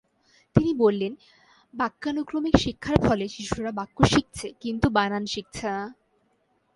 [0.55, 1.13] তিনি বললেন,
[1.73, 5.83] বাক্যানুক্রমিক শিক্ষার ফলে শিশুরা বাক্য শিখছে, কিন্তু বানান শিখছে না।